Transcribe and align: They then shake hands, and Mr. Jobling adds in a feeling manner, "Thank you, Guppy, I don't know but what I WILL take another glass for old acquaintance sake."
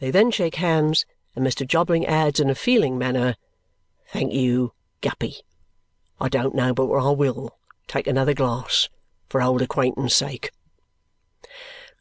They 0.00 0.10
then 0.10 0.32
shake 0.32 0.56
hands, 0.56 1.06
and 1.36 1.46
Mr. 1.46 1.64
Jobling 1.64 2.04
adds 2.04 2.40
in 2.40 2.50
a 2.50 2.54
feeling 2.56 2.98
manner, 2.98 3.36
"Thank 4.08 4.32
you, 4.32 4.72
Guppy, 5.02 5.36
I 6.20 6.28
don't 6.28 6.52
know 6.52 6.74
but 6.74 6.86
what 6.86 7.04
I 7.04 7.10
WILL 7.10 7.56
take 7.86 8.08
another 8.08 8.34
glass 8.34 8.88
for 9.28 9.40
old 9.40 9.62
acquaintance 9.62 10.16
sake." 10.16 10.50